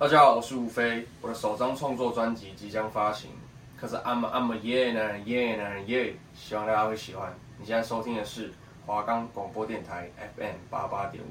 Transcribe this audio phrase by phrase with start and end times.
[0.00, 3.28] 大家好，我是吴飞，我的首张创作专辑即将发行，
[3.76, 7.34] 可是 I'm a, I'm a yeah 男人 yeah 男人 yeah，希望大家会喜欢。
[7.58, 8.52] 你现在收听的是
[8.86, 11.26] 华冈广播电台 FM 八八点五。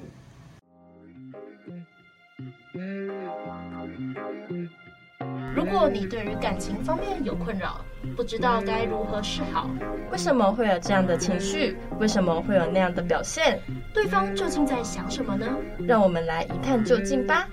[5.56, 7.80] 如果你对于感情方面有困扰，
[8.18, 9.70] 不知道该如何是好，
[10.12, 11.78] 为什么会有这样的情绪？
[12.00, 13.62] 为什么会有那样的表现？
[13.94, 15.48] 对方究竟在想什么呢？
[15.88, 17.48] 让我们来一探究竟吧。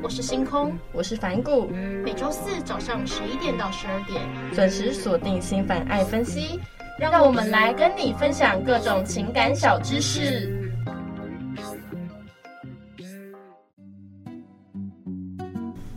[0.00, 1.66] 我是星空，我是凡谷，
[2.04, 4.22] 每周四早上十一点到十二点
[4.54, 6.60] 准时锁定心烦爱分析，
[6.98, 10.72] 让我们来跟你分享各种情感小知识。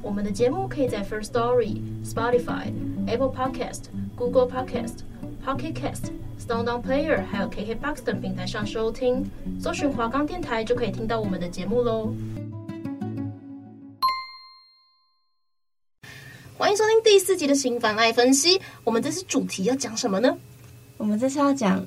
[0.02, 2.74] 我们的节目可以在 First Story、Spotify、
[3.08, 3.84] Apple Podcast、
[4.16, 5.00] Google Podcast、
[5.46, 9.30] Pocket Cast、SoundOn Player，还有 KKBox 等平台上收听，
[9.60, 12.14] 搜寻华冈电台就可以听到我们的节目喽。
[16.62, 18.62] 欢迎收听第四集的心烦爱分析。
[18.84, 20.38] 我们这次主题要讲什么呢？
[20.98, 21.84] 我们这次要讲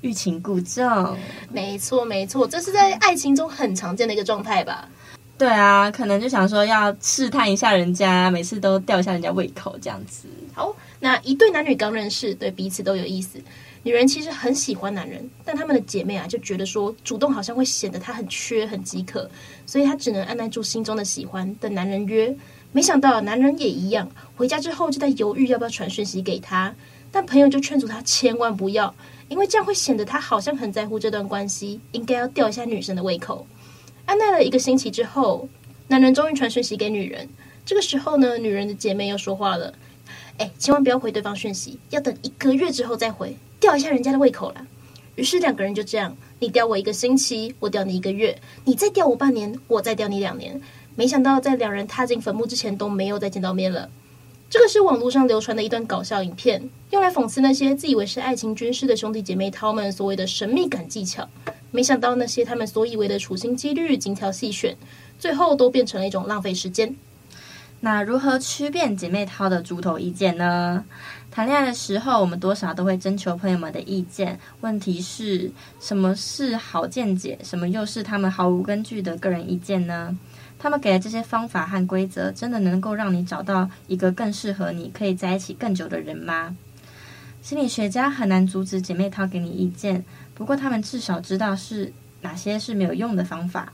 [0.00, 1.16] 欲擒故纵。
[1.48, 4.88] 没错，没错，这是在爱情中很常见的一个状态吧。
[5.38, 10.26] 对啊，可能就想说要试探一下人家，每次都吊一下人家胃口这样子。
[10.52, 13.38] 好，那一对男女刚认识，对彼此都有意思。
[13.84, 19.30] 女人其实很喜欢男人，但她们的姐妹啊就觉得说主动好像会显得她很缺很饥渴，
[19.66, 22.36] 所以她只能按捺住心中的喜欢，等男人约。
[22.76, 26.74] 没想到男人也一样，回家之后就在犹豫要不要传讯息给他，
[27.10, 28.94] 但朋友就劝阻他千万不要，
[29.28, 33.46] 因为这样会显得他好像很在乎这段关系，应该要吊一下女生的胃口。
[34.04, 35.48] 按耐了一个星期之后，
[35.88, 37.26] 男人终于传讯息给女人。
[37.64, 39.72] 这个时候呢，女人的姐妹又说话了
[40.36, 44.66] ：“哎，千万不要回对方讯息，要等一个月之后再回，吊一下人家的胃口啦。”
[45.16, 50.60] 于是两个人就这样，你吊我一个星期，我吊你一个月，你再吊我半年，我再吊你两年。
[50.96, 53.88] 没想到在两人踏进坟墓之前都没有再见到面了。
[54.48, 61.28] 这个是网络上流传的一段搞笑影片，用来讽刺那些自以为是爱情军师的兄弟姐妹淘们所谓的神秘感技巧。
[61.70, 64.76] 没想到那些他们所以为的处心积虑、精挑细选，
[65.18, 66.96] 最后都变成了一种浪费时间。
[67.80, 70.84] 那如何区辨姐妹淘的猪头意见呢？
[71.30, 74.40] 谈恋爱的时候，我们多少都会征求朋友们的意见。
[74.62, 80.16] 问题是什么是好见解，什么又是他们毫无根据的个人意见呢？
[80.58, 86.56] 他们给的这些方法和规则，真的能够让你找到一个更适合你、可以在一起更久的人吗？
[87.42, 90.04] 心理学家很难阻止姐妹淘给你意见。
[90.34, 93.72] 不过，他们至少知道是哪些是没有用的方法。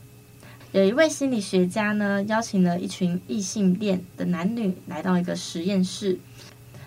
[0.72, 6.19] 有一位心理学家呢，邀请了一群异性恋的男女来到一个实验室，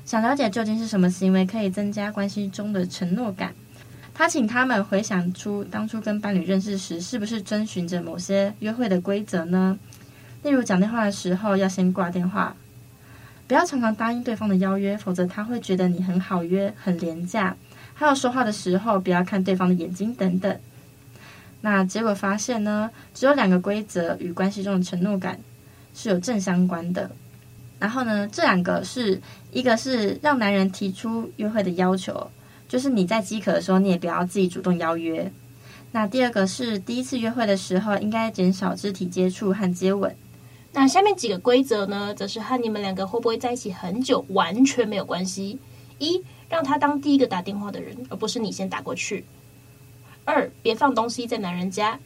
[0.06, 3.54] 想了解究竟是什么行为可以增加关系中的承诺感。
[4.18, 9.78] 他请他们回想出当初跟伴侣认识时，是不是遵循着某些约会的规则呢？
[10.42, 12.56] 例如，讲电话的时候要先挂电话，
[13.46, 17.58] 不要常常答应对方的邀约，否则他会觉得你很好约、很廉价。
[17.94, 20.58] 还有说话的时候，不要看对方的眼睛等等。
[21.60, 25.38] 那结果发现呢，只有两个规则与关系中的承诺感
[25.94, 27.12] 是有正相关的。
[27.80, 29.22] 然后呢，这两个是
[29.52, 32.32] 一个是让男人提出约会的要求，
[32.68, 35.32] 就是你在饥渴的时候，你也不要自己主动邀约。
[35.92, 40.14] 那第二个是第一次约会的时候，应该减少肢体接触和接吻。
[40.74, 45.58] 那下面几个规则呢，则是和你们两个会不会在一起很久完全没有关系。
[46.00, 49.24] 一让他当第一个打电话的人，而不是你先打过去。
[50.26, 51.98] 二，别放东西在男人家。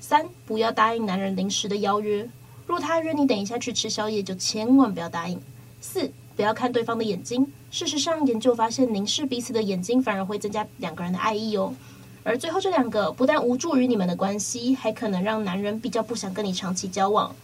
[0.00, 2.28] 三，不要答应男人临时的邀约。
[2.66, 5.40] 若他约你等一下去吃宵夜，就千万不要答应。
[5.80, 6.10] 四，
[6.40, 7.46] 不要看对方的眼睛。
[7.70, 11.74] 事实上，研究发现，凝视彼此的眼睛反而会增加两个人的爱意哦。
[12.22, 17.36] 而最后这两个，不但无助于你们的关系，还可能让男人比较不想跟你长期交往。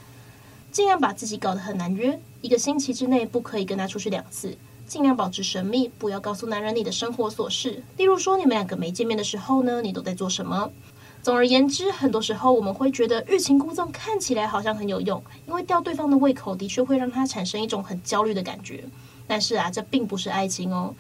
[0.73, 4.57] 尽量把自己搞得很难约，一个星期之内不可以跟他出去两次。
[4.87, 7.83] 尽量保持神秘，不要告诉男人你的生活琐事。
[7.99, 10.71] 例如说，你们两个没见面的时候呢，你都在做什么？
[11.27, 18.85] 总而言之，很多时候我们会觉得欲擒故纵看起来好像很有用，因为吊对方的胃口的确会让他产生一种很焦虑的感觉。
[19.27, 20.95] 但是啊，这并不是爱情哦。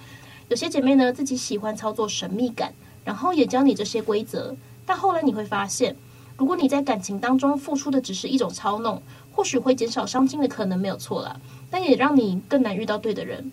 [0.48, 2.74] 有些姐妹呢，自己喜欢操作神秘感，
[3.04, 5.94] 然后也教你这些规则，但后来你会发现，
[6.36, 9.00] 如果你在感情当中付出的只是一种操弄，
[9.30, 11.40] 或许会减少伤心的可能没有错啦，
[11.70, 13.52] 但也让你更难遇到对的人。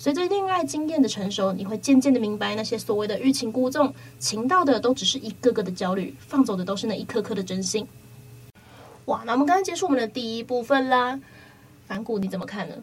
[0.00, 7.86] 随着恋爱经验的成熟，你会渐渐的明白，那些所谓的欲擒故纵，擒到的都只是一个个的焦虑，放走的都是那一颗颗的真心。
[9.04, 11.20] 哇，那我们刚刚结束我们的第一部分啦。
[11.86, 12.76] 反骨，你怎么看呢？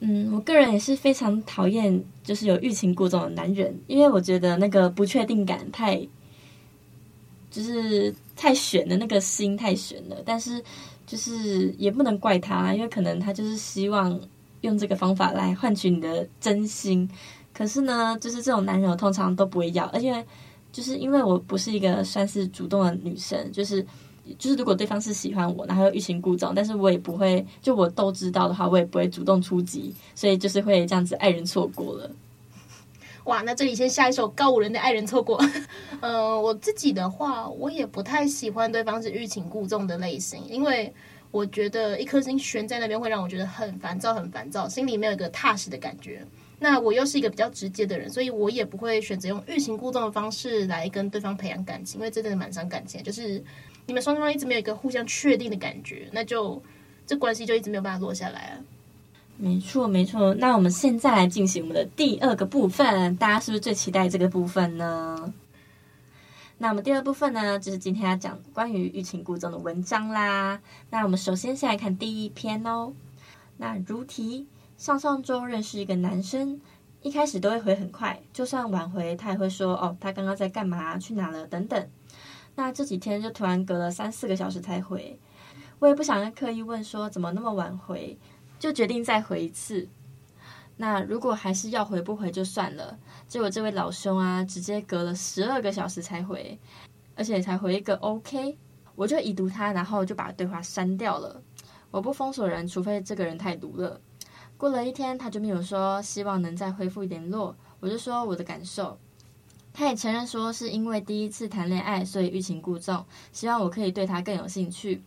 [0.00, 6.06] 嗯，我个人也是非常讨厌就是有欲擒故纵的男人，因为我觉得那个不确定感太，
[7.50, 10.18] 就是太悬了，那个心太悬了。
[10.22, 10.62] 但是
[11.06, 14.20] 就是也不能怪他，因为可能他就是希望
[14.66, 17.08] 用这个方法来换取你的真心。
[17.54, 20.24] 可是呢，就是这种男人我通常都不会要，而且
[20.70, 23.82] 就是因为我不是一个算是主动的女生，就是
[24.38, 32.10] 就是如果对方是喜欢我，然后欲擒故纵，但是我也不会，就我都知道的话，我也不会主动出击，所以就是会这样子爱人错过了。
[33.24, 35.42] 哇，那这里先下一首告五人的爱人错过。
[36.00, 40.92] 呃，我自己的话，我也不太喜欢对方是欲擒故纵的类型，因为
[41.30, 46.24] 我觉得一颗心悬在那边会让我觉得很烦躁，很烦躁，心里没有一个踏实的感觉。
[46.58, 53.02] 那我又是一个比较直接的人，所以我也不会选择用欲擒故纵的方式来跟对方培养感情，因为真的蛮伤感情。
[53.02, 53.42] 就是
[53.84, 56.62] 你们双方一直没有一个互相确定的感觉，那就
[57.06, 58.56] 这关系就一直没有办法落下来啊。
[59.36, 60.32] 没错，没错。
[60.36, 65.30] 那我们现在来进行我们的第二个部分，大家是不是最期待这个部分呢？
[66.58, 70.60] 那我们第二部分呢，就是今天要讲关于欲擒故纵的文章啦。
[70.90, 72.92] 那我们首先先来看第一篇哦。
[73.58, 76.60] 那如题，上上周认识一个男生，
[77.02, 81.88] 一开始都会回很快，就算晚回，他也会说哦，他刚刚在干嘛，去哪了等等。
[82.54, 85.18] 那这几天就突然隔了三四个小时才回，
[85.78, 88.18] 我也不想刻意问说怎么那么晚回。
[88.58, 89.86] 就决定再回一次。
[90.76, 92.98] 那如果还是要回不回就算了。
[93.26, 96.58] 结果这位老兄啊，直接隔了十二个小时才回，
[97.14, 98.58] 而且才回一个 OK，
[98.94, 101.42] 我就已读他，然后就把对话删掉了。
[101.90, 104.00] 我不封锁人，除非这个人太毒了。
[104.56, 108.98] 过了一天，他就没有说希望能再恢复联络，我就说我的感受。
[109.72, 115.02] 他也承认说是因为第一次谈恋爱，所以欲擒故纵，希望我可以对他更有兴趣。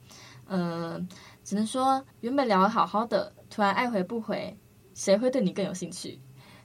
[0.48, 1.08] 嗯、呃。
[1.42, 4.56] 只能说，原本聊得好好的，突然爱回不回，
[5.00, 6.20] 谁会对你更有兴趣？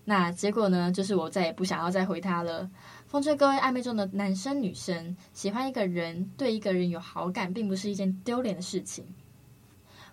[0.04, 0.90] 那结果呢？
[0.90, 2.68] 就是我再也不想要再回他了。
[3.06, 9.06] 奉劝各位暧昧中的男生女生，喜欢一个人，对一个人有好感，并不是一件丢脸的事情。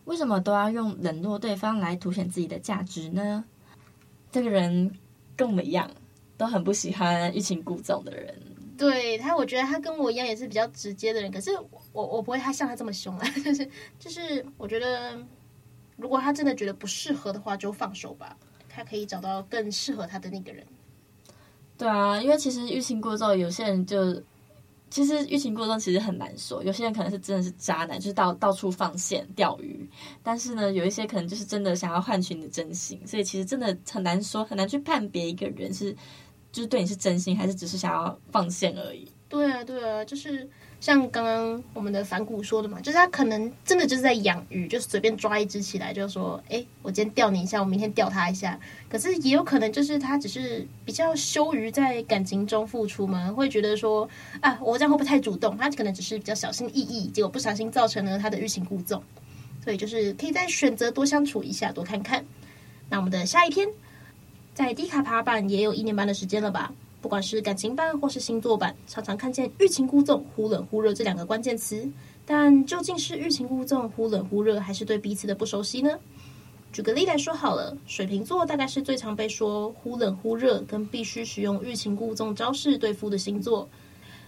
[0.06, 3.44] 为什么都要用冷落对方来凸显自己的价值呢？
[4.32, 4.96] 这个人
[5.36, 5.90] 跟我们一样，
[6.38, 8.40] 都很不喜欢欲擒故纵的人。
[8.78, 11.32] 对他，我觉得他跟我一样，也是比较直接的人。
[11.32, 11.50] 可是
[11.92, 13.68] 我我不会他像他这么凶啊，就 是
[14.00, 15.18] 就是，我觉得
[16.02, 18.36] 如果他真的觉得不适合的话，就放手吧。
[18.68, 20.66] 他可以找到更适合他的那个人。
[21.78, 24.22] 对啊，因为其实欲擒故纵，有些人就
[24.90, 26.64] 其实欲擒故纵其实很难说。
[26.64, 29.88] 有些人可能是真的是渣男，就是到到处放线钓鱼。
[30.24, 35.96] 但是呢，有一些可能就是真的想要换取你的真心，所以其实真的很难说，很难去判别一个人是。
[36.52, 39.10] 就是对你是真心，还是只是想要放线而已？
[39.30, 40.46] 对啊，对啊，就是
[40.82, 54.10] 像刚刚我们的反骨说的嘛，就是他可能真的就是在养鱼，就是随便抓一只起来，就说：“哎，我今天钓你一下，我明天钓他一下。”可是也有可能就是他只是比较羞于在感情中付出嘛，会觉得说
[54.42, 59.02] ：“啊，我这样会不会太主动？”他可能只是比较小心翼翼，结果不小心造成了他的欲擒故纵。
[59.64, 62.26] 所以就是可以再选择多相处一下，多看看。
[62.90, 63.70] 那我们的下一篇。
[64.54, 66.74] 在低卡爬板也有一年半的时间了吧？
[67.02, 71.90] 不管是感情版或是星座版，常常看见欲擒故纵、忽冷忽热这两个关键词。
[72.26, 75.98] 但究竟是欲擒故纵、忽冷忽热，还是对彼此的不熟悉呢？
[76.72, 83.68] 举个例来说好了，水瓶座大概是最常被说忽冷忽热，跟必须使用欲擒故纵招式对付的星座。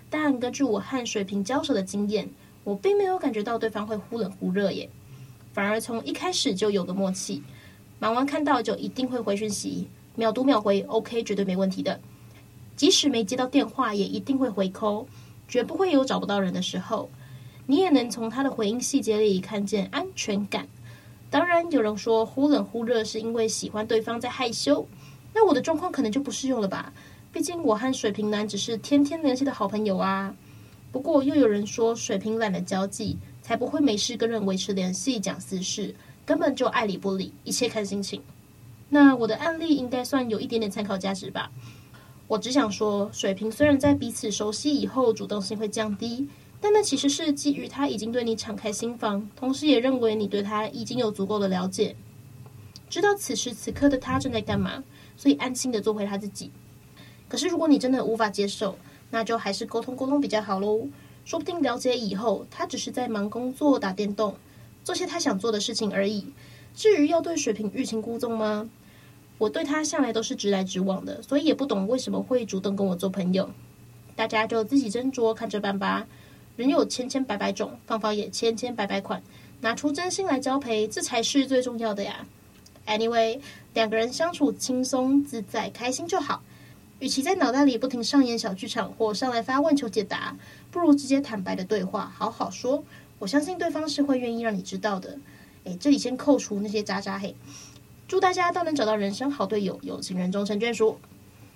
[0.10, 2.28] 但根据我和水瓶交手的经验，
[2.64, 4.90] 我并没有感觉到对方会忽冷忽热耶，
[5.54, 7.42] 反而从一开始就有个默契，
[8.00, 9.88] 忙完看到就一定会回讯息。
[10.16, 12.00] 秒读秒回，OK，绝对没问题的。
[12.76, 15.06] 即使没接到电话，也一定会回 call，
[15.48, 17.10] 绝不会有找不到人的时候。
[17.66, 20.68] 你也能从他的回应细节里看见安全感。
[21.30, 24.86] 当然，有人说忽冷忽热是因为喜欢对方在害羞，
[25.34, 26.94] 那我的状况可能就不适用了吧？
[27.32, 30.36] 毕竟我和水瓶男只是天天联系的好朋友啊。
[30.92, 38.22] 不过又有人说水瓶懒得交际，才不会没事跟人维持联系讲私事，根本就爱理不理，一切看心情。
[38.90, 41.50] 那我的案例应该算有一点点参考价值吧。
[42.28, 46.28] 我只想说，水瓶虽然在彼此熟悉以后主动性会降低，
[46.60, 51.96] 但那其实是基于他已经对你敞开心房，同时也认为你对他已经有足够的了解，
[52.90, 54.84] 知道此时此刻的他正在干嘛，
[55.18, 56.50] 所以安心的做回他自己。
[57.28, 58.78] 可是如果你真的无法接受，
[59.12, 60.88] 那就还是沟通沟通比较好喽。
[61.26, 64.36] 说不定了解以后，他只是在忙工作、打电动，
[64.84, 66.26] 做些他想做的事情而已。
[66.74, 68.70] 至于要对水瓶欲擒故纵吗？
[69.38, 73.50] 我对他向来都是直来直往的，所以也不懂为什么会主动跟我做朋友。
[74.16, 76.06] 大家就自己斟酌看着办吧。
[76.56, 79.24] 人有千千百百种，方法也千千百百款，
[79.62, 82.26] 拿出真心来交陪，这才是最重要的呀。
[82.86, 83.40] Anyway，
[83.74, 86.44] 两个人相处轻松自在、开心就好。
[87.00, 90.38] 与其在脑袋里不停上演小剧场或上来发问求解答，
[90.70, 92.84] 不如直接坦白的对话，好好说。
[93.20, 95.18] 我相信对方是会愿意让你知道的。
[95.64, 97.36] 哎，这里先扣除那些渣渣嘿，
[98.08, 101.00] 祝大家都能找到人生好队友，有情人终成眷属。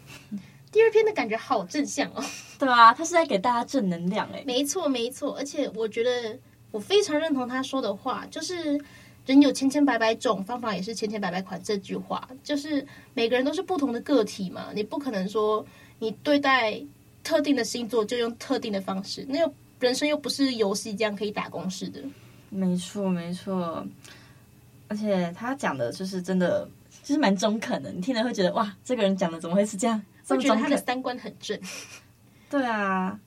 [0.71, 2.23] 第二篇的感觉好正向哦，
[2.59, 6.37] 对啊，他是在给大家正能量哎，没错没错，而且我觉得
[6.71, 8.79] 我非常认同他说的话，就是
[9.25, 11.59] 人有千千百百种方法，也是千千百百款。
[11.63, 15.65] 这句话就是每个人都是不同的个体嘛，你不可能说
[15.99, 16.79] 你对待
[17.23, 22.01] 特定的星座就用特定的方式，那又人生又不是游戏这样可以打公式的。
[22.49, 23.85] 没错没错，
[24.87, 26.67] 而且他讲的就是真的，
[27.03, 30.01] 就是蛮中肯的，你听了会觉得哇，这个人讲的怎么会是这样？
[30.29, 31.57] 我觉得他的三观很正，
[32.49, 33.17] 对啊，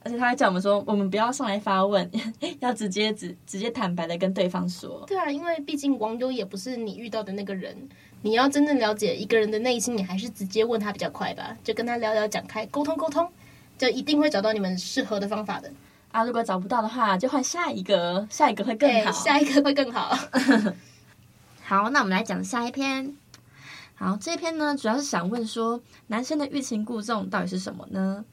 [0.00, 2.10] 而且他还叫我们说，我们不要上来发问，
[2.60, 5.04] 要直接直直接坦白的跟对方说。
[5.06, 7.76] 对啊，因为毕竟网友也不是你遇到的那个人，
[8.22, 13.30] 你要真正了解一个人的内心，你还是直接问他比较快吧，就跟他聊聊讲开，沟通沟通，
[13.76, 15.70] 就一定会找到你们适合的方法的。
[16.10, 20.16] 啊，如果找不到的话，就换下一个，下一个会更好，下一个会更好。
[21.68, 23.16] 好，那我们来讲下一篇。
[23.96, 28.24] 好，这篇呢，主要是想问说，男生的欲擒故纵到底是什么呢？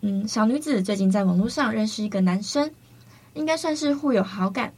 [0.00, 2.72] 嗯，小女子最近在网络上认识一个男生，
[3.34, 4.72] 应该算是互有好感，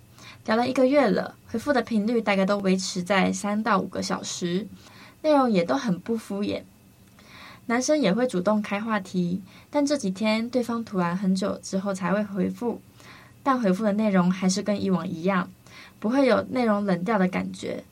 [0.44, 4.68] 聊了一个月了，回复的频率大概都维持在三到五个小时，
[5.22, 6.64] 内容也都很不敷衍。
[7.64, 9.40] 男生也会主动开话题，
[9.70, 12.82] 但这几天对方突然很久之后才会回复，
[13.42, 15.50] 但回复的内容还是跟以往一样，
[15.98, 17.82] 不会有内容冷掉的感觉。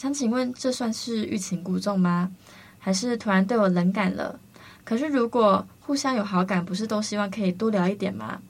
[0.00, 2.32] 想请问，这算是欲擒故纵吗？
[2.78, 4.40] 还是突然对我冷感了？
[4.82, 8.40] 可是如果互相有好感，不是都希望可以多聊一点吗？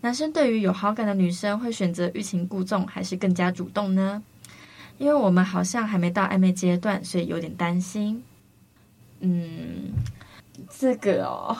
[0.00, 4.20] 男生对于有好感的女生会选择欲擒故纵，还是更加主动呢？
[4.98, 8.20] 因为我们好像还没到暧昧阶段，所以有点担心。
[9.20, 9.92] 嗯，
[10.76, 11.56] 这个哦，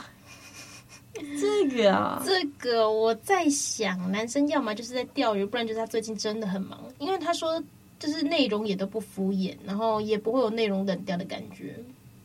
[1.15, 7.63] 这个啊，这个我在想，男生要么就是在钓鱼，不然就是他最近真的很忙，因为他说。
[8.01, 11.77] 就是内容也都不敷衍，然后也不会有内容冷掉的感觉。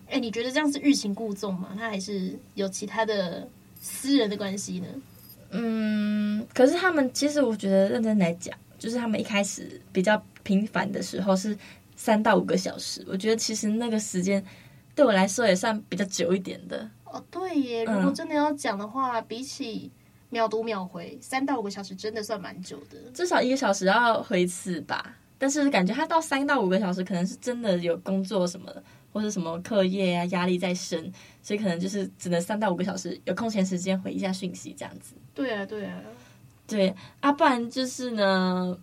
[0.08, 1.76] 哎，你觉得这样是欲擒故纵吗？
[1.78, 3.46] 他还是有其他的
[3.82, 4.88] 私人的关系呢？
[5.50, 11.58] 嗯，可是他们其实我觉得认真来讲，就是他们一开始比较频繁的时候是
[11.96, 13.06] 三到五个小时。
[13.08, 14.44] 我觉得其实那个时间
[14.96, 16.90] 对我来说也算比较久一点的。
[17.04, 19.92] 哦，对耶，如果真的要讲的话，嗯，比起
[20.30, 22.98] 秒读秒回，三到五个小时真的算蛮久的。
[23.14, 25.18] 至少一个小时要回一次吧。
[25.38, 31.12] 但是感觉他到三到五个小时，可能是真的有工作什么的，或者什么课业啊压力在身，
[31.42, 35.14] 所以可能就是只能三到五个小时有空闲时间回一下讯息这样子。
[35.34, 36.02] 对啊，对啊，
[36.68, 38.78] 对啊，不然就是呢，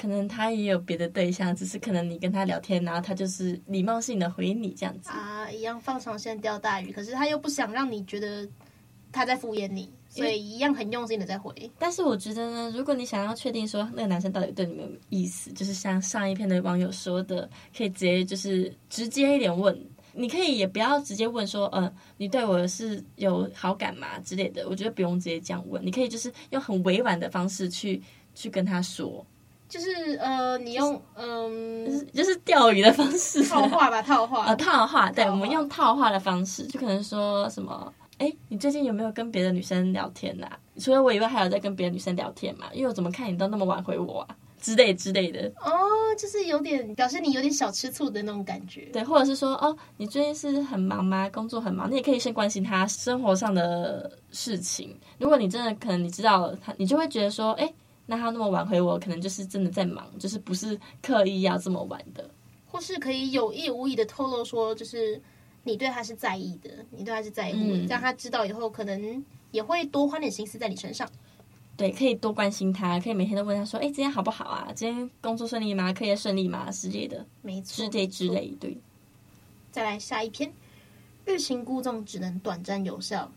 [0.00, 8.48] 可能他也有别的对象，只是可能你跟他聊天，然后他就是礼貌性的回你这样子啊，一样放长线钓大鱼，可是他又不想让你觉得
[9.12, 9.92] 他在敷衍你。
[10.08, 19.78] 所以一样很用心的在回，但是我觉得呢，如果你想要确定说那个男生到底对你没有意思，就是像上一篇的网友说的，可以直接就是直接一点问，
[20.14, 28.02] 你可以也不要直接问说，呃，你对我是有好感吗之类的，我觉得不用直接这样问，你可以就是用很委婉的方式去
[28.34, 29.24] 去跟他说，
[29.68, 37.92] 就是呃，你用嗯，就 是就是钓鱼的方式，套话吧，套话，呃，套话，对，我们用套话的方式，就可能说什么。
[38.18, 40.58] 哎，你最近有没有跟别的女生聊天呐、啊？
[40.78, 42.66] 除了我以外，还有在跟别的女生聊天嘛？
[42.72, 45.52] 因为我怎么看你都那么晚回我啊，之类之类的。
[45.60, 45.72] 哦，
[46.18, 48.88] 就是有点表示你有点小吃醋的那种感觉。
[48.92, 51.30] 对，或者是说，哦，你最近是很忙吗？
[51.30, 51.88] 工作很忙？
[51.88, 54.98] 你也可以先关心他生活上的事情。
[55.18, 57.72] 如果你真的可能你知道他，你就会觉得说，哎，
[58.06, 62.28] 那他那么晚回我，可能就是真的在忙，就是不是刻意要这么晚的。
[62.66, 65.22] 或是可以有意无意的透露说，就是。
[65.68, 71.06] 你对他是在意的，你对他是在乎的，让、嗯、他知道以后可能也会多花点心思在你身上。
[71.76, 74.72] 对，可以多关心他，可以每天都问他说：“哎，今天好不好啊？
[74.74, 75.92] 今天工作顺利吗？
[75.92, 78.48] 课业顺利吗？”之类的，没错，之类之类。
[78.58, 78.76] 对，
[79.70, 80.50] 再来下一篇，
[81.26, 83.30] 欲擒故纵只能短暂有效。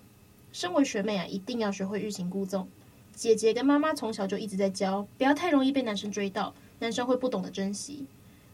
[0.54, 2.68] 身为学妹啊，一定要学会欲擒故纵。
[3.14, 8.08] 姐姐跟妈妈从小就一直在教，不要太容易被男生追到，男生会不懂得珍惜。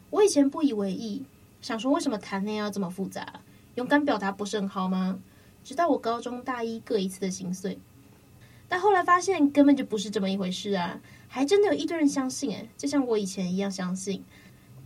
[0.10, 1.24] 我以前不以为意，
[1.62, 3.40] 想说为什么谈恋爱要这么复杂？
[3.78, 5.20] 勇敢表达不是很好吗？
[5.64, 7.78] 直到我高中大一各一次的心碎，
[8.68, 11.00] 但后来发现根本就不是这么一回事啊！
[11.28, 14.24] 还真的有一堆人相信，诶，就像我以前一样相信，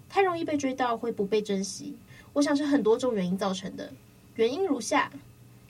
[0.10, 1.96] 太容易被追到会不被珍惜。
[2.34, 3.94] 我想是很多种原因造成的，
[4.36, 5.10] 原因如下：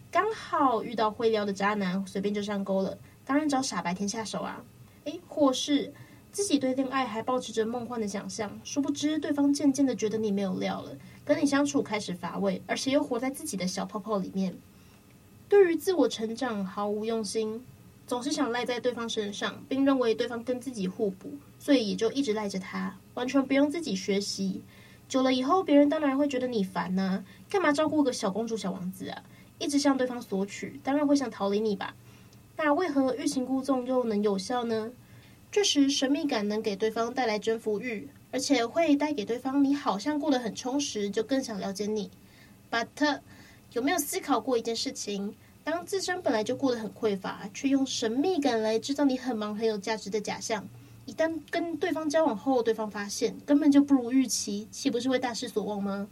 [0.10, 4.64] 刚好遇到会撩的渣男，随便就上钩了，当然找傻白甜下手啊！
[5.04, 5.94] 诶，或是
[6.32, 10.98] 自己对恋爱还保持着梦幻的想象，殊不知对方渐渐的觉得你没有料了。
[11.24, 14.56] 跟你相处开始乏味，而且又活在自己的小泡泡里面，
[15.48, 17.64] 对于自我成长毫无用心，
[18.08, 24.62] 总是想赖在对方身上，并认为对方跟自己互补，所以也就一直赖着他，完全不用自己学习。
[25.08, 29.22] 久了以后，别人当然会觉得你烦呐、啊，干嘛照顾个小公主、小王子啊？
[29.60, 31.94] 一直向对方索取，当然会想逃离你吧？
[32.58, 34.92] 那为何欲擒故纵又能有效呢？
[35.52, 42.10] 这时神秘感能给对方带来征服欲，而且会带给对方你好像过得很充实，就更想了解你。
[42.72, 43.20] But
[43.74, 45.36] 有没有思考过一件事情？
[45.64, 50.68] 当自身本来就过得很匮乏，却用神秘感来制造你很忙很有价值的假象，
[51.06, 56.08] 一旦跟对方交往后，对方发现根本就不如预期，岂不是会大失所望吗？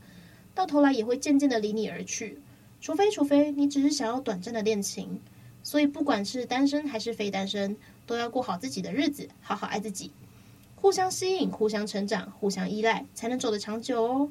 [0.54, 2.40] 到头来也会渐渐的离你而去，
[2.80, 5.20] 除非除非你只是想要短暂的恋情。
[5.64, 10.12] 所以不管是单身还是非单身，都要过好自己的日子，好好爱自己，
[10.82, 14.30] 互相吸引，互相成长，互相依赖，才能走得长久哦。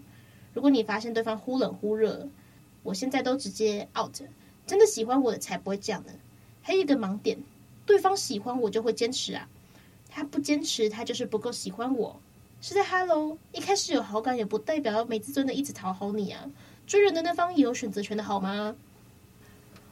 [0.54, 2.28] 如果你发现对方忽冷忽热，
[2.82, 4.16] 我现在都直接 out，
[4.66, 6.12] 真的喜欢我的才不会这样呢。
[6.62, 7.38] 还有一个盲点，
[7.84, 9.48] 对方喜欢我就会坚持啊，
[10.08, 12.18] 他不坚持，他就是不够喜欢我。
[12.60, 16.50] 是在 Hello，一开始有好感也不代表没自尊的一直讨好你啊。
[16.86, 18.74] 追人的那方也有选择权的好吗？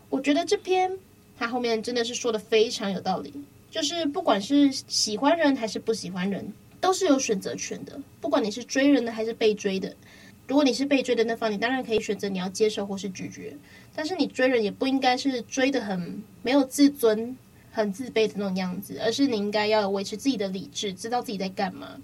[0.09, 0.99] 我觉得这篇。
[1.39, 7.99] 他后面真的是说的非常有道理，就是不管是喜欢人还是不喜欢人，都是有选择权的。
[8.21, 9.95] 不管你是追人的还是被追的，
[10.47, 13.57] 如果你是被追的那方，你当然可以选择你要接受或是拒绝。
[13.95, 17.37] 但是你追人也不应该是追的很没有自尊、
[17.71, 21.99] 很自卑的那种样子，而是你应该要维持自己的理智，知道自己在干嘛，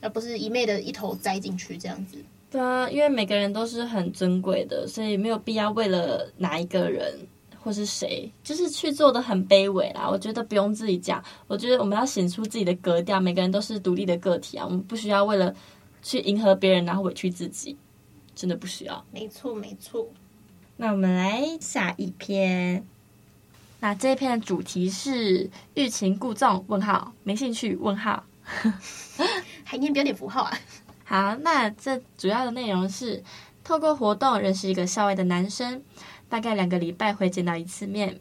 [0.00, 2.16] 而不是一昧的一头栽进去这样子。
[2.50, 7.18] 对啊，因为每个人都是很尊贵的，所以没有必要为了哪一个人。
[7.62, 10.08] 或是谁，就是去做的很卑微啦。
[10.08, 13.20] 我觉得不用自己讲，我觉得我们要显出自己的格调。
[13.20, 15.54] 每个人都是独立的个体啊，我们不需要为了
[16.02, 17.76] 去迎合别人然后委屈自己，
[18.34, 19.04] 真的不需要。
[19.10, 20.08] 没错，没错。
[20.76, 22.86] 那我们来下一篇。
[23.80, 26.64] 那这一篇的主题是欲擒故纵？
[26.68, 27.76] 问号，没兴趣？
[27.76, 28.24] 问号，
[29.62, 30.58] 还念标点符号啊？
[31.04, 33.22] 好，那这主要的内容是
[33.62, 35.82] 透过活动认识一个校外的男生。
[36.28, 38.20] 大概两个礼拜会见到一次面，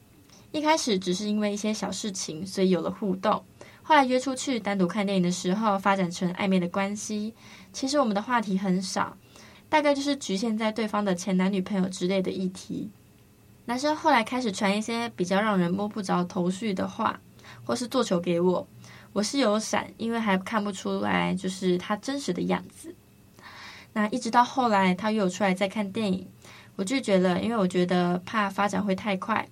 [0.51, 3.43] 一开始只是因为一些小事情，所以有了互动。
[3.83, 7.33] 后来约出去单独看电影的时候，发展成暧昧的关系。
[7.71, 9.15] 其实我们的话题很少，
[9.69, 12.89] 大概就是局限在对方的前男女朋友之类的议题。
[13.65, 17.19] 男生后来开始传一些比较让人摸不着头绪的话，
[17.65, 18.67] 或是做球给我，
[19.13, 22.95] 我是有闪，因为还看不出来就是他真实的样子。
[23.93, 26.27] 那一直到后来，他约我出来再看电影。
[26.77, 29.45] 我拒绝了，因为我觉得怕发展会太快，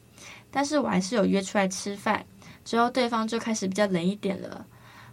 [0.50, 2.26] 但是我还是有约出来吃饭。
[2.64, 4.66] 之后对方就开始比较冷一点了。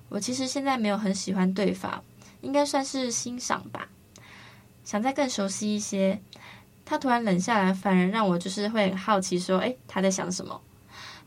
[0.08, 2.04] 我其实现在没有很喜欢对方，
[2.42, 3.88] 应该算是欣赏吧，
[4.84, 6.20] 想再更熟悉一些。
[6.84, 10.60] 他突然冷下来，反而让我就是会很好奇，说：“诶，他在想什么？”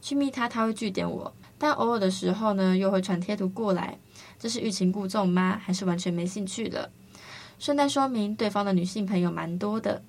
[0.01, 3.97] 去密他，他会拒点我，但偶尔的时候呢，又会传贴图过来。
[4.37, 5.59] 这是欲擒故纵吗？
[5.63, 6.91] 还是完全没兴趣了？
[7.57, 10.03] 顺带说明，对方的女性朋友蛮多的。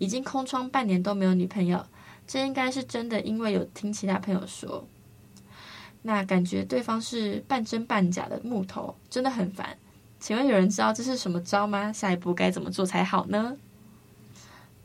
[0.00, 1.84] 已经空窗半年都没有女朋友，
[2.26, 4.84] 这应该是真的，因为有听其他朋友说。
[6.02, 9.76] 那感觉对方是半真半假的木头，真的很烦。
[10.18, 11.92] 请问有人知道这是什么招吗？
[11.92, 13.54] 下一步该怎么做才好呢？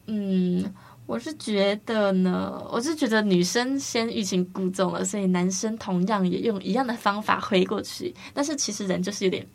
[0.08, 0.74] 嗯，
[1.06, 8.14] 我是觉得呢，我是觉得女生先欲擒故纵了，所以男生同样也用一样的方法回过去。
[8.34, 9.48] 但是其实人就是有点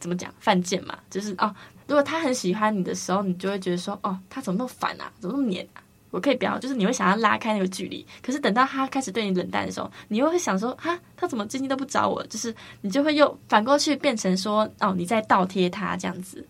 [0.00, 1.54] 怎么讲犯贱嘛，就是哦。
[1.86, 5.82] 如果他很喜欢你的时候，你就会觉得说，哦，他怎么那么烦啊，怎么那么黏啊？
[6.10, 8.06] 我可以不要，就是你会想要拉开那个距离。
[8.20, 12.22] 可是等到他开始对你冷淡的时候，你又会想说，哈，他怎么最近都不找我？
[12.26, 16.46] 就是你就会又反过去变成说，哦，你在倒贴他这样子。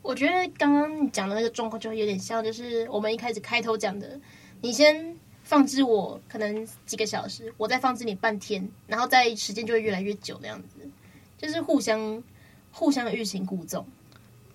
[0.00, 4.18] 我觉得刚刚你讲的那个状况就会有点像，就是我们一开始开头讲的，
[4.62, 10.88] 你先放置我可能几个小时，我再放置你半天，然后再时间就会越来越久那样子，
[11.36, 12.22] 就是互相
[12.72, 13.86] 互相欲擒故纵。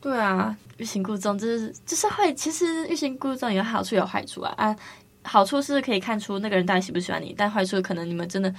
[0.01, 4.75] 对啊，欲擒故纵就是就是会，其实欲擒故纵有好处有坏处啊啊，
[5.21, 8.51] 好处是可以看出那个人到底喜不喜欢你，但坏处可能你们真的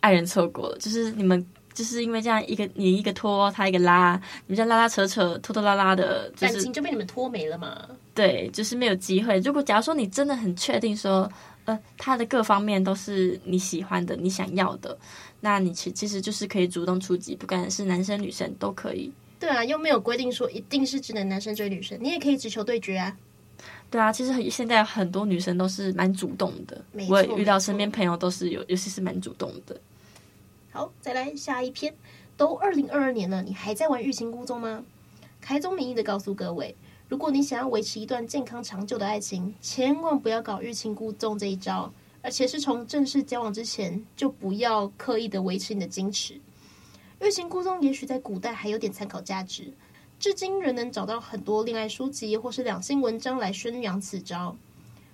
[0.00, 7.88] 爱人错过了，就是你们就是因为这样一个你一个拖他一个拉，你们这样拉拉扯扯拖拖拉拉的，就是，感情就被你们拖没了嘛。
[8.14, 9.38] 对，就是没有机会。
[9.38, 11.26] 如果假如说你真的很确定说，
[11.64, 14.98] 呃，他的各方面都是你喜欢的，你想要的，
[15.40, 19.10] 那你其其实就是可以主动出击，不管是男生女生都可以。
[19.40, 23.16] 对啊，又没有规定说一定是只能男生追女生，你也可以直球对决啊。
[23.90, 29.80] 对啊，其实现在很多女生都是蛮主动的，我也遇到身边朋友都是有，尤其是蛮主动的。
[30.70, 31.92] 好，再来下一篇，
[32.36, 34.84] 都二零二二年了，你还在玩欲擒故纵吗？
[35.40, 36.76] 开宗明义的告诉各位，
[37.08, 46.38] 如果你想要维持一段健康长久的爱情，千万不要搞欲擒故纵这一招，而且是从正式交往之前就不要刻意的维持你的矜持。
[47.20, 49.74] 欲擒故纵也许在古代还有点参考价值，
[50.18, 54.56] 至今仍能找到很多恋爱书籍或是两性文章来宣扬此招。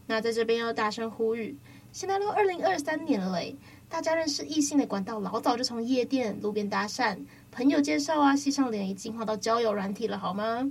[0.06, 1.56] 那在这边要大声呼吁，
[1.90, 3.56] 现在都二零二三年了嘞，
[3.88, 7.18] 大家认识异性的管道老早就从夜店、路边搭讪、
[7.50, 10.70] 朋友介绍啊、系上联谊，进化到交友软体了，好吗？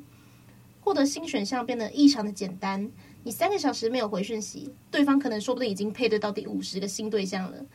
[0.80, 2.90] 获得新选项变得异常的简单。
[3.24, 7.66] 你三个小时没有回讯息，对方可能说不定已经配对到第五十个新对象了。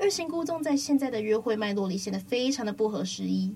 [0.00, 3.54] 欲擒故纵在现在的约会脉络里显得非常的不合时宜。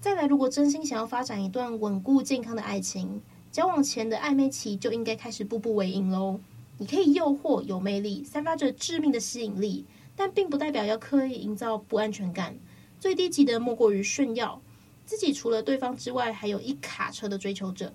[0.00, 6.40] 再来，如果真心想要发展一段稳固健康的爱情，交往前的暧昧期就应该开始步步为营喽。
[6.78, 12.56] 你可以诱惑、有魅力、散发着致命的吸引力，但并不代表要刻意营造不安全感。
[13.00, 14.62] 最低级的莫过于炫耀
[15.04, 17.92] 自己除了对方之外，还有一卡车的追求者。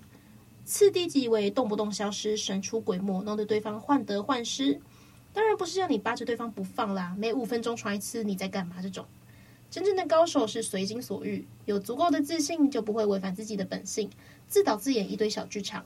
[0.66, 4.80] 次低级为动不动消失、神出鬼没，弄得对方患得患失。
[5.34, 9.04] 当然不是要你扒着对方不放啦，每五分钟传一次你在干嘛这种。
[9.68, 14.08] 真正的高手是随心所欲，有足够的自信就不会违反自己的本性，
[14.46, 15.84] 自导自演一堆小剧场。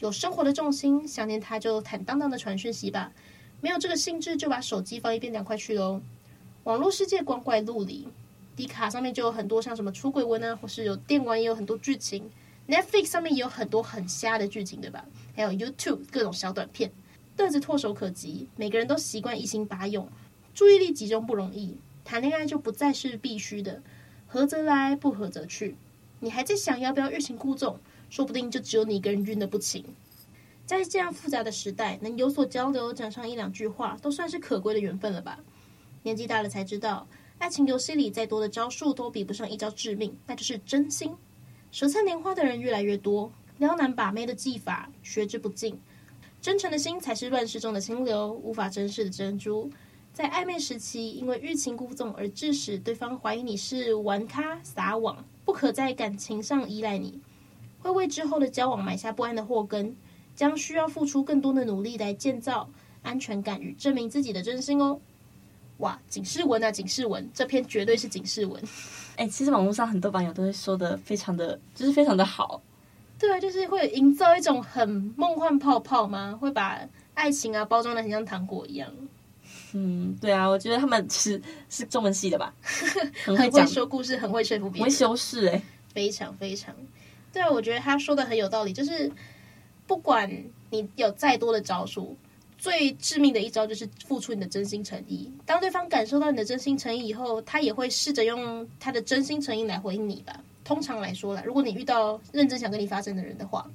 [0.00, 3.12] 有生活的重心，想念他就坦荡荡的传讯息吧。
[3.60, 6.00] 没有这个兴致，就把手机放一边凉快去喽。
[6.64, 8.08] 网络世界光怪陆离
[8.56, 12.28] ，D 卡上面就有很多像什么出轨文啊，或是有电玩也有很多剧情。
[12.66, 15.04] Netflix 上面也有很多很瞎的剧情，对吧？
[15.34, 16.92] 还有 YouTube 各种小短片，
[17.38, 18.48] 乐子唾手可及。
[18.56, 20.08] 每个人都习惯一心八用，
[20.52, 21.76] 注意力集中不容易。
[22.04, 23.80] 谈恋爱就不再是必须的，
[24.26, 25.76] 合则来，不合则去。
[26.18, 27.78] 你还在想要不要欲擒故纵？
[28.10, 29.84] 说不定就只有你一个人晕得不轻。
[30.66, 35.38] 在这样复杂的时代，能有所交流，讲上一两句话，都算是可贵的缘分了吧？
[36.02, 37.06] 年纪大了才知道，
[37.38, 41.14] 爱情游戏里再多的招数都比不上一招致命，那就是真心。
[41.70, 45.78] 舌灿莲花的人越来越多，撩男把妹的技法学之不尽。
[46.40, 49.70] 真诚的心才是乱世中的清流，无法珍视的珍珠。
[50.12, 57.20] 在暧昧时期，因为欲擒故纵而致使对方怀疑你是玩咖撒网，不可在感情上依赖你，
[57.80, 59.94] 会为之后的交往埋下不安的祸根，
[60.34, 62.68] 将需要付出更多的努力来建造
[63.02, 65.00] 安全感与证明自己的真心哦。
[65.78, 68.60] 哇，警示文啊，警示文，这篇绝对是警示文。
[69.16, 72.60] 哎、其实网络上很多网友都会说的非常的，就是非常的好。
[73.18, 76.38] 对啊，就是会营造一种很梦幻泡泡吗？
[76.40, 76.80] 会把
[77.14, 78.92] 爱情啊包装的很像糖果一样。
[79.72, 82.54] 嗯，对啊，我觉得他们是是中文系的吧，
[83.24, 86.74] 很会讲说故事，很会说服别人，会修饰哎，非常非常。
[87.32, 89.10] 对啊，我觉得他说的很有道理，就是
[89.86, 90.30] 不管
[90.70, 92.16] 你有再多的招数。
[92.60, 95.32] 最致命的一招就是付出你的真心诚意。
[95.46, 100.40] 当对方感受到你的真心诚意以后，他也会试着用他的真心诚意来回应你吧。
[100.68, 103.66] 通常来说啦，如果你遇到认真想跟你发生的人的话，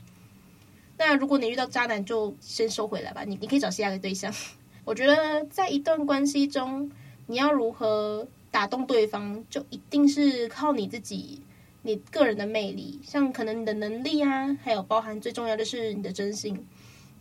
[0.96, 3.24] 那如果你遇到渣男，就先收回来吧。
[3.24, 4.32] 你你可以找下一个对象。
[4.86, 6.92] 我觉得在一段关系中，
[7.26, 11.42] 你要如何打动对方，就一定是靠你自己，
[11.82, 16.64] 你个人的魅力，像可能你的能力啊，还有包含最重要的是你的真心。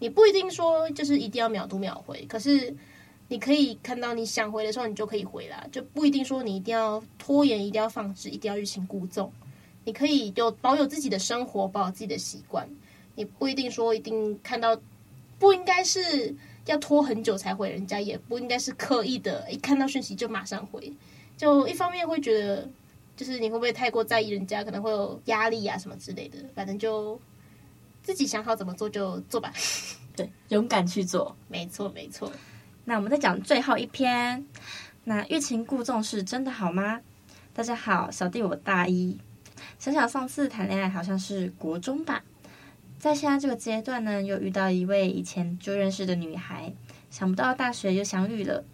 [0.01, 2.77] 你不一定说就是一定要秒读秒回，可是
[3.29, 9.33] 你可以看到你想回的时候，你就可以回啦，就不一定说你一定要拖延，一定要放置，一定要欲擒故纵。
[9.85, 12.69] 你可以有保有自己的生活，保有自己的习惯。
[13.15, 14.79] 你不一定说一定看到，
[15.39, 16.35] 不应该是
[16.67, 20.93] 要拖很久才回人家，也不应该是刻意的，一看到讯息就马上回。
[21.37, 22.69] 就一方面会觉得，
[23.17, 27.21] 就是你会不会太过在意人家，可能会有压力啊什么之类的，反正就。
[28.05, 29.53] 自己想好怎么做就做吧，
[30.17, 32.33] 对，勇敢去做，没错没错。
[32.85, 34.45] 那我们再讲最后一篇，
[35.05, 37.01] 那欲擒故纵是真的好吗？
[37.55, 39.17] 大家好，小弟我大一，
[39.79, 42.23] 想想上次谈恋爱好像是国中吧，
[42.99, 46.73] 在现在这个阶段呢，又遇到一位以前就认识的女孩，
[47.11, 48.65] 想不到大学又相遇了。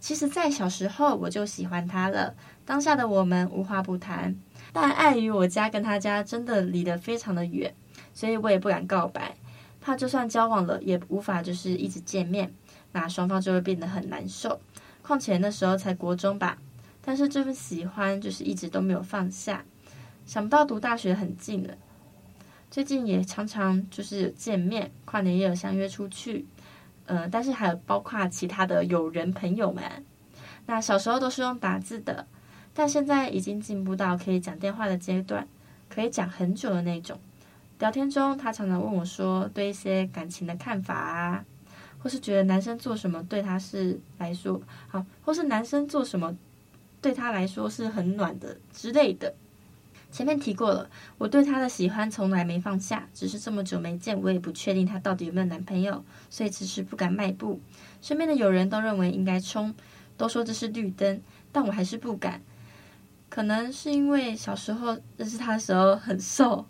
[0.00, 4.34] 其实，在小时候我就喜欢她了，当下的我们无话不谈，
[4.72, 7.72] 但碍于我家跟她家真的离得非常的远。
[8.12, 9.36] 所以我也不敢告白，
[9.80, 12.52] 怕就算交往了，也无法就是一直见面，
[12.90, 14.60] 那双方就会变得很难受。
[15.02, 16.58] 况且那时候才国中吧，
[17.00, 19.64] 但是这份喜欢就是一直都没有放下。
[20.24, 21.74] 想不到读大学很近了，
[22.70, 26.46] 最近也常常就是见面，跨年也有相约出去，
[27.06, 29.82] 嗯、呃，但是还有包括其他的友人朋友们。
[30.66, 32.26] 那小时候都是用打字的，
[32.72, 35.46] 但现在已经进步到可以讲电话的阶段，
[35.88, 37.18] 可以讲很久的那种。
[37.80, 41.44] 聊天中，他常常问我说：“对一些感情的看法啊，
[41.98, 46.32] 或是觉得男生做什么对他是来说好，或是男生做什么
[47.00, 49.34] 对他来说是很暖的之类的。”
[50.12, 57.58] 前面提过了，我对他的喜欢从来没放下，只是这么久没见，我也不确定他到底有没有男朋友，所以迟迟不敢迈步。
[58.02, 59.74] 身边的友人都认为应该冲，
[60.18, 61.20] 都说这是绿灯，
[61.50, 62.42] 但我还是不敢。
[63.30, 66.66] 可能是因为小时候认识他的时候很瘦，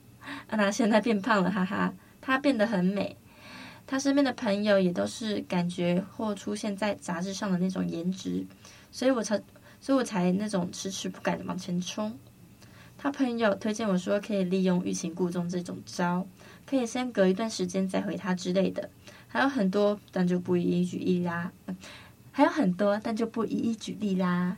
[0.46, 1.92] 啊，那现在变胖了，哈哈。
[2.24, 3.16] 他变得很美，
[3.84, 8.46] 他身边的朋友也都是感觉或出现在杂志上的那种颜值，
[8.92, 9.36] 所以我才，
[9.80, 12.16] 所以我才那种迟迟不敢往前冲。
[13.02, 16.24] 他朋友推荐我说，可以利用欲擒故纵这种招，
[16.64, 18.88] 可以先隔一段时间再回他之类的，
[19.26, 21.50] 还有很多，但就不一一举例啦。
[22.30, 24.56] 还有很多，但就不一一举例啦。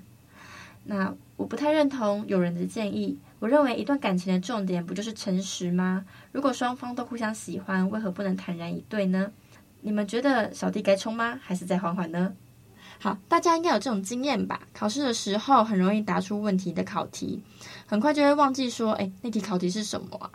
[0.84, 6.04] 那我不太认同有人的建议，我认为一段感情的重点不就是诚实吗？
[6.30, 9.32] 如果双方都互相喜欢，为何不能坦然以对呢？
[9.80, 11.40] 你们觉得小弟该冲吗？
[11.42, 12.34] 还是再缓缓呢？
[13.04, 14.58] 好，大家应该有这种经验吧？
[14.72, 17.38] 考试的时候很容易答出问题的考题，
[17.84, 20.30] 很快就会忘记说，哎，那题考题是什么啊？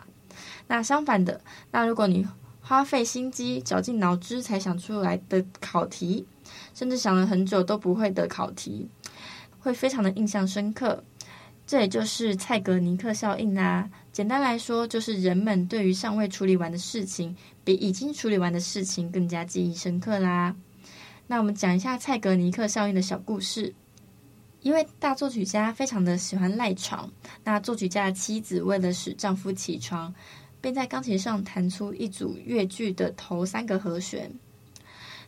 [0.68, 1.40] 那相反的，
[1.72, 2.24] 那如果你
[2.60, 6.24] 花费心机、绞尽脑汁才想出来的考题，
[6.72, 8.88] 甚至想了很久都不会的考题，
[9.58, 11.02] 会非常的印象深刻。
[11.66, 13.90] 这也就是蔡格尼克效应啊。
[14.12, 20.54] 简单来说，就是人们对于尚未处理完的事情，比已经处理完的事情更加记忆深刻啦。
[21.30, 23.72] 那我们讲一下蔡格尼克效应的小故事。
[24.62, 27.08] 一位大作曲家非常的喜欢赖床，
[27.44, 30.12] 那作曲家的妻子为了使丈夫起床，
[30.60, 34.32] 便在钢琴上弹出一组乐句的头三个和弦。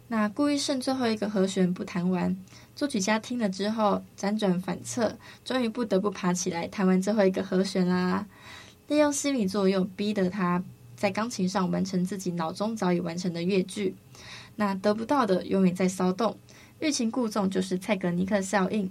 [0.08, 2.36] 那故意剩最后一个和弦不弹完，
[2.74, 8.26] 作曲家听了之后辗转反侧，终于不得不爬起来弹完最后一个和弦啦。
[8.88, 10.64] 利用心理作用，逼得他
[10.96, 13.94] 在钢琴上完成自己脑中早已完成的乐句。
[14.56, 16.36] 那得不到的永远在骚动，
[16.80, 18.90] 欲擒故纵就是蔡格尼克效应。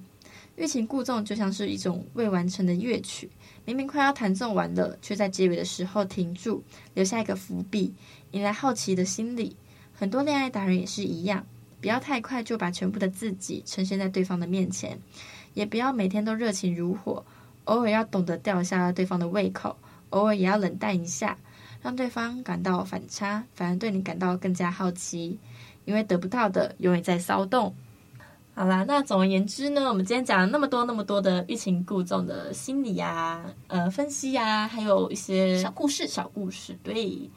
[0.58, 3.30] 欲擒故纵就像是一种未完成的乐曲，
[3.66, 6.62] 明明快要弹奏完了，却在结尾的时候停住，
[6.94, 7.94] 留下一个伏笔，
[8.32, 9.56] 引来好奇的心理。
[9.94, 11.46] 很多恋爱达人也是一样，
[11.80, 15.00] 不要太快就把全部的自己呈现在对方的面前，
[15.54, 17.24] 也不要每天都热情如火，
[17.64, 19.78] 偶尔要懂得吊一下对方的胃口，
[20.10, 21.38] 偶尔也要冷淡一下。
[21.82, 25.38] 让对方感到反差，反而对你感到更加好奇，
[25.86, 27.74] 因为得不到的永远在骚动。
[28.54, 36.78] 好啦，那总而言之呢，我们今天讲了那么多那么多的欲擒故纵的心理啊，呃，分析啊，还有一些小故事，小故事。
[36.84, 37.30] 对，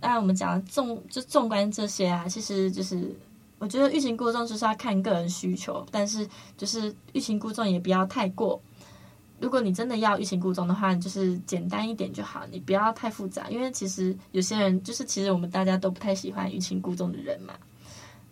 [0.00, 3.14] 那我们讲了纵就纵观这些啊，其实就是
[3.58, 8.60] 我觉得欲擒故纵就是要看个人需求，但是就是欲擒故纵也不要太过。
[9.40, 17.54] 如果你真的要欲擒故纵的话，你就是简单一点就好，你不要太复杂，因为其实有些人就是其实我们大家都不太喜欢欲擒故纵的人嘛。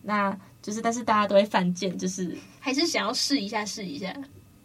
[0.02, 4.14] 那就是，但是大家都会犯贱，就是还是想要试一下试一下。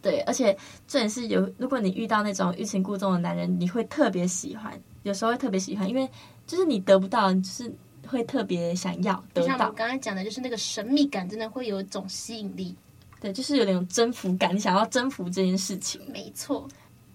[0.00, 4.72] 对，而且这也是有，如果你遇到那种欲擒故纵的男人，你会特别喜欢，
[5.04, 6.08] 有时候会特别喜欢，因为
[6.46, 7.72] 就是你得不到，就是
[8.06, 9.42] 会特别想要得到。
[9.42, 12.74] 就像我刚才讲的，就是那个神秘感，真的会有一种吸引力。
[13.22, 16.00] 对，就是有那种征服感，你想要征服这件事情。
[16.12, 16.66] 没错，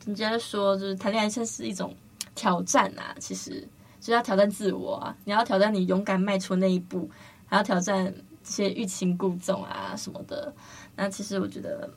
[0.05, 1.93] 你觉得说，就是谈恋爱，像是一种
[2.33, 3.13] 挑战啊。
[3.19, 3.59] 其实，
[3.99, 7.09] 就是要挑战自我啊，你要挑战你勇敢迈出那一步，
[7.45, 8.05] 还要挑战
[8.41, 10.53] 这些欲擒故纵啊什么的。
[10.95, 11.89] 那其实我觉得，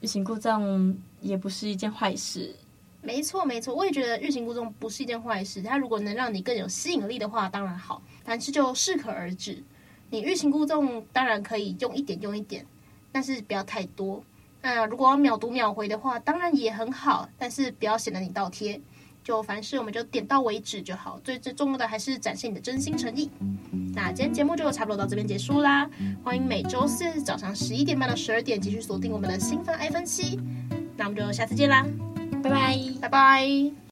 [0.00, 2.52] 欲擒故纵也不是一件坏事。
[3.02, 5.62] 没错，没错，我也觉得欲擒故纵不是一件坏事。
[5.62, 9.62] 它如果能让你更有吸引力的话，当然好，但是就适可而止。
[10.10, 12.66] 你欲擒故纵，当然可以用一点，用一点。
[13.12, 14.24] 但是不要太多。
[14.62, 18.80] 那如果要秒读秒回的话，当然也很好，但是不要显得你倒贴。
[19.24, 21.20] 就凡事我们就点到为止就好。
[21.22, 23.30] 最最重要的还是展现你的真心诚意。
[23.94, 25.88] 那今天节目就差不多到这边结束啦。
[26.24, 30.40] 欢迎每周四早上十一点半到十二点继续锁定我们的新番爱分析。
[30.96, 31.86] 那我们就下次见啦，
[32.42, 33.72] 拜拜，拜拜。